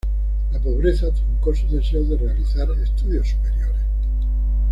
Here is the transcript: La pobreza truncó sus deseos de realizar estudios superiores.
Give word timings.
La 0.51 0.59
pobreza 0.59 1.11
truncó 1.13 1.53
sus 1.53 1.69
deseos 1.69 2.09
de 2.09 2.17
realizar 2.17 2.67
estudios 2.71 3.27
superiores. 3.29 3.83